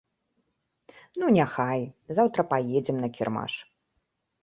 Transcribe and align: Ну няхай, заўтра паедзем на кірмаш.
Ну 1.19 1.25
няхай, 1.37 1.81
заўтра 2.21 2.41
паедзем 2.55 2.97
на 3.07 3.15
кірмаш. 3.19 3.53